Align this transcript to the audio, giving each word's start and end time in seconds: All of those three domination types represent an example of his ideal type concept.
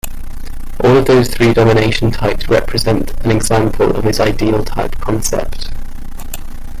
All 0.83 0.97
of 0.97 1.05
those 1.05 1.29
three 1.31 1.53
domination 1.53 2.09
types 2.09 2.49
represent 2.49 3.11
an 3.23 3.29
example 3.29 3.95
of 3.95 4.03
his 4.03 4.19
ideal 4.19 4.65
type 4.65 4.97
concept. 4.99 5.69